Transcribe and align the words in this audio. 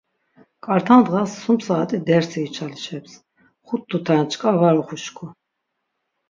K̆arta 0.63 0.95
ndğas 0.99 1.31
sum 1.41 1.57
saat̆i 1.65 1.97
dersi 2.07 2.39
içalişeps, 2.49 3.13
xut 3.67 3.81
tuta 3.89 4.13
ren 4.15 4.25
çkar 4.31 4.55
var 4.61 4.75
oxuşku. 4.81 5.25